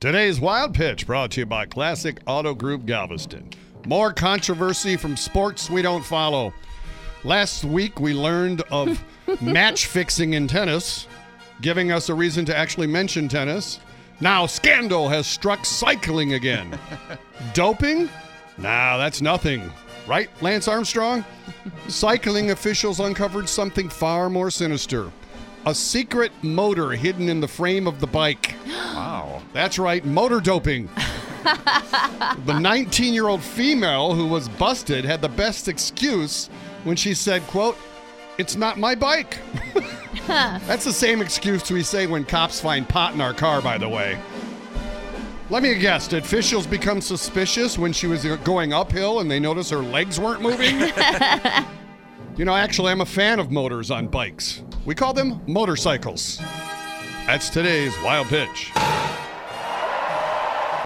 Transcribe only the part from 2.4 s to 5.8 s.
Group Galveston. More controversy from sports